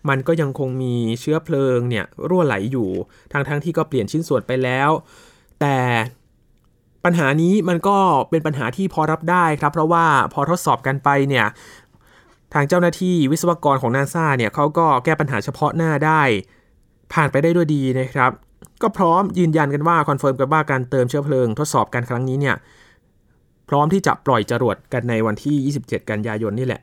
[0.09, 2.91] มันก็ยังคงมีเชื้อเพลิงเนี่ยรั่วไหลอยู่
[3.33, 4.91] ทั้งๆทที่ก็เปลี่ยนชิ้นส่วนไปแล้ว
[5.61, 5.79] แต่
[7.05, 7.99] ปัญหานี้มันก็
[8.31, 11.47] เป็นปัญหาที่พอรับได้ครับ เพราะว่าพอทดสอบกันไปเนี่ย
[12.55, 16.23] ทางเจ้าหน้าที่วิศวกรของนาซาเนี่ยเขาก็แก้ปัญหาเฉพาะหน้าได้
[17.13, 18.33] ผ่านไปได้ด้วยดีนะครับ
[18.83, 22.57] ก็พร้อมยืนยันกันว่าคอนเฟิร์มกันว่าการเติมเชื้อเพลิงทดสอบกันครั้งนี้เนี่ย
[23.69, 26.83] พร้อมที่จะปล่อยจรวดกันในวันที่ 27 กันยายนนี่แหละ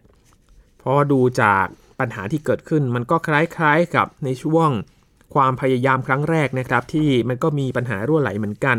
[0.78, 1.66] เพราะดูจาก
[2.00, 4.70] ปัญหาที่เกิดขึ้นมันก็คล้ายๆกับในช่วง
[5.34, 8.78] ความพยายามครั้งแรกนะครับ ที่มันก็มีปัญหารั่วไหลเหมือนกัน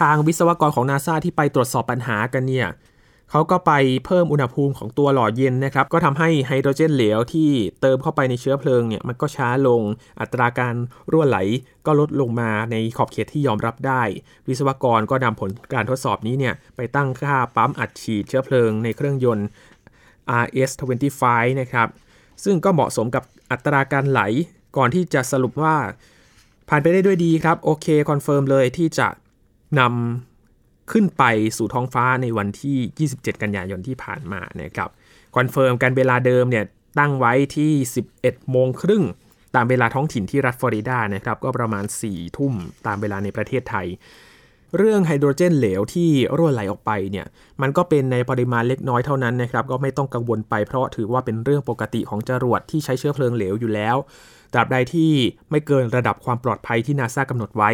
[0.00, 2.68] ทางวิศวกรของนาซาที่ไปตรวจสอบปัญหากันเนี่ย
[3.30, 3.72] เขาก็ไป
[4.06, 9.82] เพิ่มอุณหภูมิของตัวหล่อเย็นนะครับ ก็ทำให้ไฮโดรเจนเหลวที่เติมเข้าไปในเชื้อเพลิงเนี่ยมันก็ช้าลง
[10.20, 10.74] อัตราการ
[11.10, 11.38] รั่วไหล
[11.86, 14.02] ก็ลดลงมาในขอบเขตที่ยอมรับได้
[14.48, 19.46] วิศวกรก็นำผลการทดสอบนี้เนี่ยไปตั้งค่าปั๊มอัดฉีดเชื้อเพลิงในเครื่องยนต์
[20.42, 21.24] RS25
[21.60, 21.88] นะครับ
[22.44, 24.20] ซึ่งก็เหมาะสมกับอัตราการไหล
[24.76, 25.76] ก่อนที่จะสรุปว่า
[26.68, 29.08] ผ่านไปได้ด้วยดีครับ โอเคคอนเฟิร์มเลยที่จะ
[29.78, 30.35] นำ
[30.92, 31.24] ขึ้นไป
[31.56, 34.88] สู่ท้องฟ้าในวันที่ 27 กันยายนที่ผ่านมานะครับ
[35.36, 36.64] คอนเฟิร์มกันเวลาเดิมเนี่ย
[36.98, 37.72] ตั้งไว้ที่
[38.12, 39.04] 11 โมงครึ่ง
[39.54, 42.52] ตามเวลาท้องถิ่นที่รัฐฟลอริดานะครับก็ประมาณ 4 ทุ่ม
[42.86, 43.86] ตามเวลาในประเทศไทย
[44.76, 47.26] เรื่องไฮโดรเจนเหลวที่รั่วไหลออกไปเนี่ย
[47.62, 53.96] มันก็เป็นในปริมาณเล็กน้อยเท่านั้นนะครับก็ไม่ต้องกังวลไปเพราะถือว่าเป็นเรื่องปกติของจรวดที่ใช้เชื้อเพลิงเหลวอยู่แล้ว
[54.52, 55.12] ตราบใดที่
[55.50, 57.70] ไม่เกินระดับความปลอดภัยที่นาซากำหนดไว้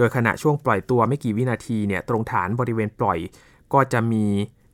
[0.00, 3.18] โดยขณะช่วงปล่อยตัวไม่กี่วินาทีเนี่ยตรงฐานบริเวณปล่อย
[3.72, 4.24] ก็จะมี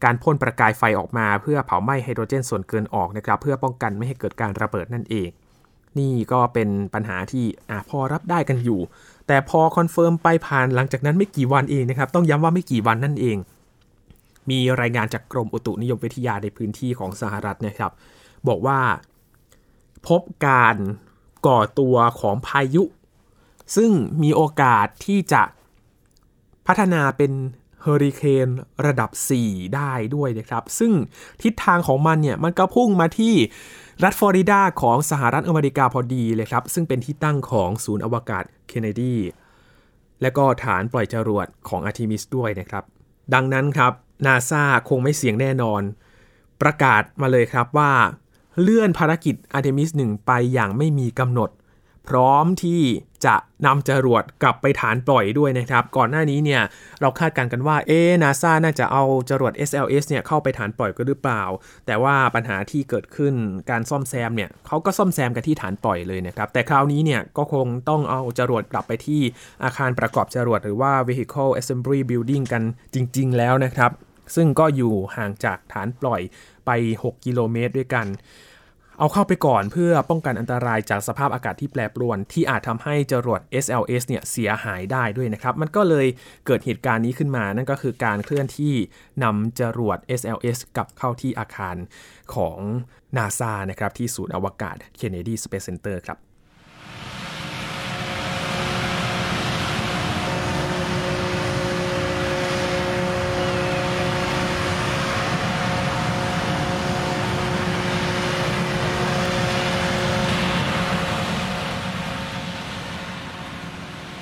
[0.04, 5.28] การพ่นประกายไฟออกมา เพื่อเผาไหม้ไฮโดรเจนส่วนเกินออกนะครับเพื่อป้องกันไม่ให้เกิดการระเบิดนั่นเอง
[5.98, 8.80] นี่ก็เป็นปัญหาที่อพอรับได้กันอยู่
[9.26, 13.36] แต่พอคอนเฟิร์มไปผ่านหลังจากนั้นไม่กี่วันเองนะครับต้องย้ำว่าไม่กี่วันนั่นเอง
[14.50, 17.92] มีรายงานจากกรมอุตุนิยมวิทยาในพื้นที่ของสหรัฐนะครับ
[18.48, 18.78] บอกว่า
[20.08, 20.76] พบการ
[21.46, 22.82] ก่อตัวของพายุ
[23.74, 23.90] ซึ่ง
[24.22, 25.42] มีโอกาสที่จะ
[26.66, 27.32] พัฒนาเป็น
[27.82, 28.48] เฮอริเคน
[28.86, 29.10] ระดับ
[29.42, 30.92] 4 ได้ด้วยนะครับ ซึ่ง
[31.42, 33.34] ทิศทางของมันเนี่ยมันก็พุ่งมาที่
[34.04, 39.16] รัฐฟลอริดาของสหรัฐอเมริกาพอดีเลยครับ ซึ่งเป็นที่ตั้งของศูนย์อวกาศเคนเนดี
[40.22, 42.84] และก็ฐานปล่อยจรวดของอาร์ทิมิสด้วยนะครับ
[43.34, 43.92] ดังนั้นครับ
[44.26, 45.82] นาซาคงไม่เสี่ยงแน่นอน
[46.62, 47.92] ประกาศมาเลยครับว่า
[48.60, 51.50] เลื่อนภารกิจอาร์เทมิส1ไปอย่างไม่มีกำหนด
[52.08, 52.82] พร้อมที่
[53.26, 56.62] จะนำจรวดกลับไปฐานปล่อยด้วยนะครับ ก่อนหน้านี้เนี่ย
[57.00, 61.42] เราคาดการณ์กันว่าเอ๊นาซาน่าจะเอาจรวด SLS เนี่ยเข้าไปฐานปล่อยก็หรือเปล่า
[61.86, 63.34] แต่ว่าปัญหาที่เกิดขึ้น
[63.70, 69.20] การซ่อมแซมเนี่ยเขาก็ซ่อมแซมกันที่ฐานปล่อยเลยนะครับ แต่คราวนี้เนี่ยก็คงต้องเอาจรวดกลับไปที่
[69.64, 72.62] อาคารประกอบจรวดหรือว่า vehicle assembly building กัน
[72.94, 73.90] จริง ๆ แล้วนะครับ
[74.34, 76.20] ซึ่งก็อยู่ห่างจากฐานปล่อย
[76.66, 76.70] ไป
[77.02, 78.06] 6 กิโลเมตรด้วยกัน
[78.98, 86.06] เอาเข้าไปก่อนเพื่อป้องกันอันตรายจากสภาพอากาศที่แปรปรวน ที่อาจทำให้จรวด SLS เนี่ยเสียหายได้ด้วยนะครับ มันก็เลย
[86.46, 88.74] เกิดเหตุการณ์นี้ขึ้นมา นั่นก็คือการเคลื่อนที่
[89.24, 91.76] นำจรวด SLS กลับเข้าที่อาคาร
[92.34, 92.58] ของ
[93.16, 96.25] NASA นะครับที่ศูนย์อวกาศ Kennedy Space Center ครับ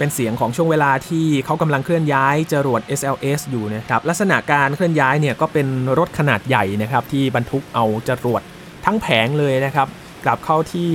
[0.05, 5.67] เป็นเสียงของช่วงเวลาที่เขากำลังเคลื่อนย้ายจรวด SLS อยู่นะครับลักษณะการเคลื่อนย้ายเนี่ยก็เป็น
[5.99, 8.43] รถขนาดใหญ่นะครับที่บรรทุกเอาจรวด
[8.85, 9.89] ทั้งแผงเลยนะครับ
[10.25, 10.91] กลับเข้าที่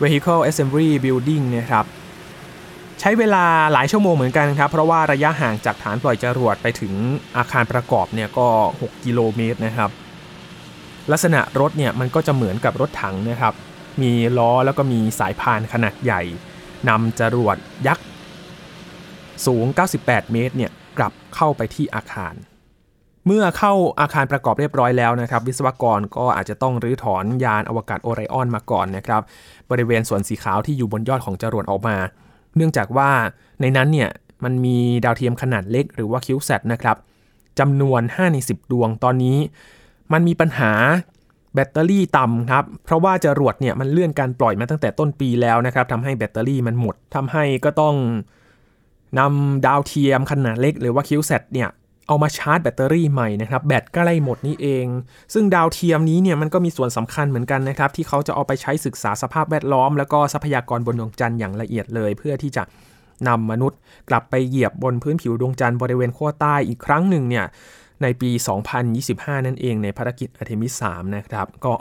[0.00, 1.84] Vehicle Assembly Building นะครับ
[3.00, 6.92] ใช้เวลาหลายชั่วโมงเหมือนกันครับ เพราะว่าระยะห่างจากฐานปล่อยจรวดไปถึง
[7.36, 8.46] อาคารประกอบเนี่ยก็
[8.80, 9.90] 6 กิโลเมตรนะครับ
[11.12, 13.54] ลักษณะรถเนี่ยมันก็จะเหมือนกับรถถังนะครับ
[14.02, 16.22] มีล้อแล้วก็มีสายพานขนาดใหญ่
[16.88, 17.56] นำจรวด
[17.86, 18.06] ยักษ์
[19.46, 19.66] สูง
[19.98, 22.34] 98 เมตรเนี่ยกลับเข้าไปที่อาคาร
[23.26, 29.22] เมื่อเข้าอาคารประกอบเรียบร้อยแล้วนะครับ วิศวกรก็อาจจะต้องรื้อถอนยานอวกาศโอไรออนมาก่อนนะครับ
[29.70, 31.96] บริเวณส่วนสีขาวที่อยู่บนยอดของจรวดออกมา
[32.56, 33.10] เนื่องจากว่า
[33.60, 34.10] ในนั้นเนี่ย
[34.44, 36.96] มันมีดาวเทียมขนาดเล็กหรือว่าคิวแซดนะครับ
[37.58, 39.38] จำนวน 5 ใน 10 ดวงตอนนี้
[40.12, 40.72] มันมีปัญหา
[41.54, 47.94] แบตเตอรี่ต่ำครับ เพราะว่าจรวดเนี่ยมันเลื่อนการปล่อยมาตั้งแต่ต้นปีแล้วนะครับทำให้แบตเตอรี่มันหมดทำให้ก็ต้อง
[49.18, 51.68] นำดาวเทียมขนาดเล็กหรือว่าคิวเซตเนี่ย
[52.08, 54.86] เอามาชาร์จแบตเตอรี่ใหม่นะครับแบตใกล้หมดนี่เอง
[55.34, 62.62] ซึ่งดาวเทียมนี้เนี่ยมันก็มีส่วนสำคัญเหมือนกันนะครับที่เขาจะเอาไปใช้ศึกษาสภาพแวดล้อม แล้วก็ทรัพยากรบนดวงจันทร์อย่างละเอียดเลย เพื่อที่จะ
[63.28, 63.78] นำมนุษย์
[64.10, 67.44] กลับไปเหยียบบนพื้นผิวดวงจันทร์บริเวณขั้วใต้อีกครั้งหนึ่งเนี่ย
[68.02, 68.30] ในปี
[68.88, 71.74] 2025 นั่นเองในภารกิจอะเทมิส 3 นะครับ ก็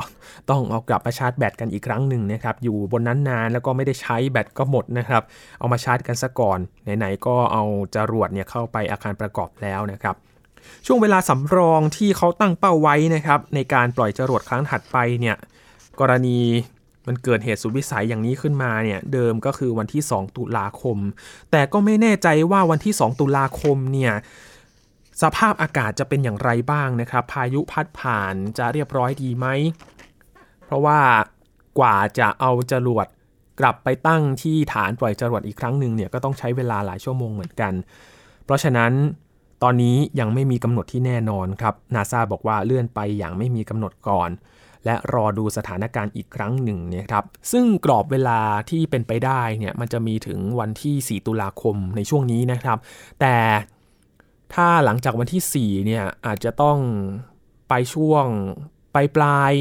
[0.49, 5.23] ต้องเอากลับมาชาร์จแบตกันอีกครั้งหนึ่งนะครับ อยู่บนนั้นนานแล้วก็ไม่ได้ใช้แบตก็หมดนะครับ
[5.59, 6.59] เอามาชาร์จกันซะก่อน
[6.97, 7.63] ไหนๆก็เอา
[7.95, 10.15] จรวดเนี่ยเข้าไปอาคารประกอบแล้วนะครับ
[10.85, 15.35] ช่วงเวลาสำรองที่เขาตั้งเป้าไว้นะครับในการปล่อยจรวดครั้งถัดไปเนี่ย
[15.99, 16.39] กรณี
[17.07, 20.97] มันเกิดเหตุสุดวิสัยอย่างนี้ขึ้นมาเนี่ยเดิมก็คือวันที่ 2 ตุลาคม
[21.51, 24.13] แต่ก็ไม่แน่ใจว่าวันที่ 2 ตุลาคมเนี่ย
[25.21, 29.47] สภาพอากาศจะเป็นอย่างไรบ้างนะครับ พายุพัดผ่านจะเรียบร้อยดีไหม
[30.65, 30.99] เพราะว่า
[31.79, 33.07] กว่าจะเอาจรวด
[33.59, 37.73] กลับไปตั้งที่ฐานปล่อยจรวดอีกครั้งหนึ่งเนี่ยก็ต้องใช้เวลาหลายชั่วโมงเหมือนกัน
[38.45, 38.91] เพราะฉะนั้น
[39.63, 44.29] ตอนนี้ยังไม่มีกำหนดที่แน่นอนครับนาซาบอกว่าเลื่อนไปอย่างไม่มีกำหนดก่อน
[44.85, 52.77] และรอดูสถานการณ์อีกครั้งหนึ่งเนี่ยครับซึ่งกรอบเวลาที่เป็นไปได้เนี่ยมันจะมีถึงวันที่ 4 ตุลาคมในช่วงนี้นะครับ
[53.21, 53.35] แต่
[54.53, 56.77] ถ้าหลังจากวันที่ 4 เนี่ยอาจจะต้อง
[57.69, 58.25] ไปช่วง
[58.93, 59.53] ปลายปลาย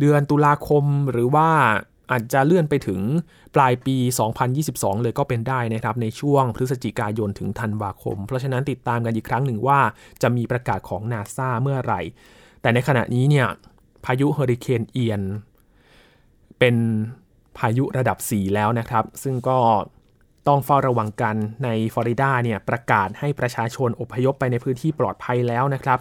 [0.00, 1.48] เดือนตุลาคมหรือว่า
[2.10, 3.00] อาจจะเลื่อนไปถึง
[3.54, 3.96] ปลายปี
[4.50, 9.80] 2022 เลยก็เป็นได้นะครับ ในช่วงพฤศจิกายนถึงธันวาคม เพราะฉะนั้นติดตามกันอีกครั้งหนึ่งว่า
[10.22, 12.00] จะมีประกาศของนาซาเมื่อไหร่
[12.60, 13.46] แต่ในขณะนี้เนี่ย
[14.04, 15.22] พายุเฮอริเคนเอียน
[16.58, 16.76] เป็น
[17.58, 19.58] พายุระดับ 4 แล้วนะครับ ซึ่งก็
[20.48, 25.98] ต้องเฝ้าระวังกันในฟลอริดาเนี่ยประกาศให้ประชาชนอพยพไปในพื้นที่ปลอดภัยแล้วนะครับ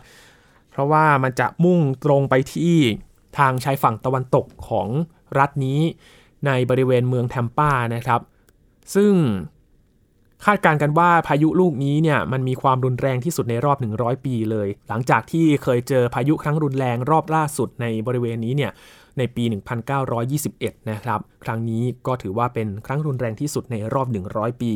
[0.72, 2.78] เพราะว่ามันจะมุ่งตรงไปที่
[3.38, 4.88] ทางชายฝั่งตะวันตกของ
[5.40, 5.80] รัฐนี้
[6.46, 8.22] ในบริเวณเมืองแทมปานะครับ
[8.96, 9.14] ซึ่ง
[10.46, 18.72] คาดการณ์กันว่าพายุลูกนี้เนี่ยมันมีความรุนแรงที่สุดในรอบ 100 ปีเลย หลังจากที่เคยเจอพายุครั้งรุนแรงรอบล่าสุดในบริเวณนี้เนี่ย
[19.18, 19.44] ในปี
[20.18, 24.74] 1921 นะครับ ครั้งนี้ก็ถือว่าเป็นครั้งรุนแรงที่สุดในรอบ 100 ปี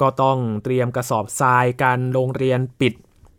[0.00, 2.94] ก็ต้องเตรียมกระสอบทรายการโรงเรียนปิด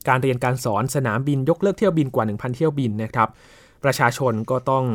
[0.08, 3.30] การเรียนการสอนสนามบินยกเลิกเที่ยวบินกว่า 1,000 เที่ยวบินนะครับ
[3.84, 4.86] ประชาชนก็ต้อง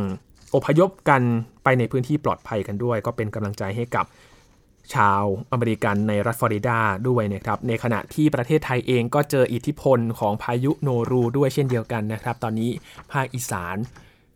[0.55, 1.23] อพยพกัน
[1.65, 4.07] ไปในพื้นที่ปลอดภัยกันด้วย ก็เป็นกำลังใจให้กับ
[4.95, 5.23] ชาว
[5.53, 12.71] อเมริกันในรัฐฟลอริดาด้วยนะครับ ในขณะที่ประเทศไทยเองก็เจออิทธิพลของพายุโนรูด้วยเช่นเดียวกันนะครับ ตอนนี้
[13.13, 13.77] ภาคอีสาน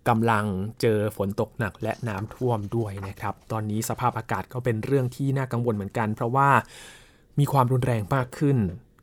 [0.09, 0.45] กำลัง
[0.81, 6.49] เจอฝนตกหนักและน้ำท่วมด้วยนะครับ ตอนนี้สภาพอากาศก็เป็นเรื่องที่น่ากังวลเหมือนกัน เพราะว่า
[7.39, 8.57] มีความรุนแรงมากขึ้น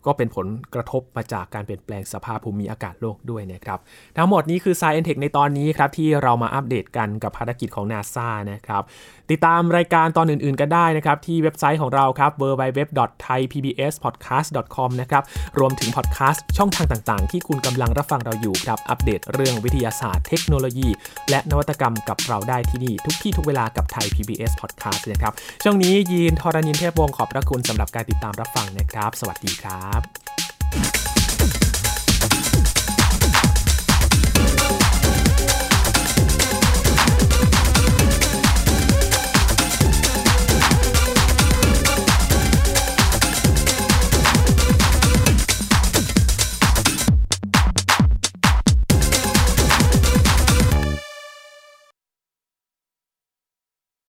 [0.06, 3.80] ก็เป็นผลกระทบมาจากการเปลี่ยนแปลงสภาพภูมิอากาศโลกด้วยนะครับ
[4.18, 8.82] ทั้งหมดนี้คือ Science Tech ในตอนนี้ครับ ที่เรามาอัปเดตกันกับภารกิจของ NASA นะครับ
[9.32, 15.24] ติดตามรายการตอนอื่นๆ กันได้นะครับ ที่เว็บไซต์ของเราครับ www.thaipbspodcast.com นะครับ
[15.60, 20.90] รวมถึงพอดแคสต์ช่องทางต่างๆ ที่คุณกำลังรับฟังเราอยู่ครับ อัปเดตเรื่องวิทยาศาสตร์เทคโนโลยี
[21.30, 30.06] และนวัตกรรมกับเราได้ที่นี่ทุกที่ทุกเวลากับไทย PBS Podcast นะครับช่วงนี้ยีนทรณินเทพวงศ์ขอบพระคุณสำหรับการติดตามรับฟังนะครับ สวัสดีครับครับ